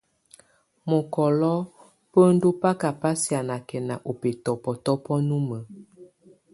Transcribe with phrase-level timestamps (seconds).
[0.89, 1.51] Mɔkɔlɔ
[2.11, 5.57] bendu baka ba sianakɛna ɔ bɛtɔbɔtɔbɔ numə.